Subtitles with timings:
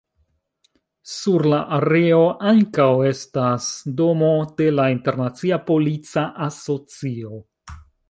[1.15, 3.69] Sur la areo ankaŭ estas
[4.01, 7.43] domo de la Internacia Polica Asocio.